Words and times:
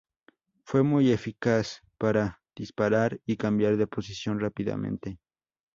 Fue 0.65 0.81
muy 0.81 1.11
eficaz 1.11 1.83
para 1.99 2.41
disparar 2.55 3.19
y 3.23 3.37
cambiar 3.37 3.77
de 3.77 3.85
posición 3.85 4.39
rápidamente. 4.39 5.19